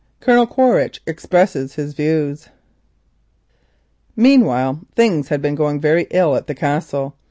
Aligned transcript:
COLONEL 0.19 0.47
QUARITCH 0.47 0.99
EXPRESSES 1.05 1.75
HIS 1.75 1.93
VIEWS 1.93 2.49
Meanwhile 4.15 4.79
things 4.95 5.27
had 5.27 5.43
been 5.43 5.53
going 5.53 5.79
very 5.79 6.07
ill 6.09 6.35
at 6.35 6.47
the 6.47 6.55
Castle. 6.55 7.15